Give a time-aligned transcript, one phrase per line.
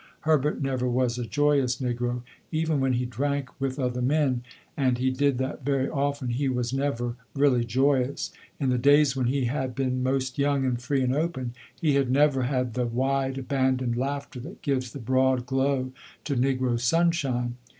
[0.21, 2.23] Herbert never was a joyous negro.
[2.51, 4.41] Even when he drank with other men,
[4.75, 8.31] and he did that very, often, he was never really joyous.
[8.59, 12.09] In the days when he had been most young and free and open, he had
[12.09, 15.91] never had the wide abandoned laughter that gives the broad glow
[16.23, 17.57] to negro sunshine.